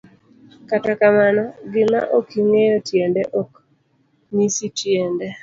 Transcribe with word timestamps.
Kata 0.69 0.91
kamano, 0.99 1.43
gima 1.71 1.99
okingeyo 2.19 2.75
tiende 2.87 3.21
ok 3.41 3.51
ng'isi 4.33 4.65
tiende. 4.77 5.27